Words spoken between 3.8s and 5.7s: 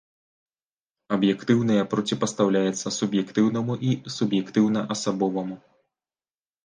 і суб'ектыўна-асабоваму.